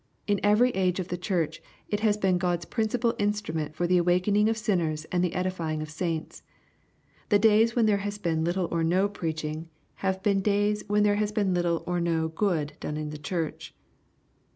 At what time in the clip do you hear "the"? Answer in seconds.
1.09-1.15, 3.85-3.99, 7.29-7.37, 13.11-13.17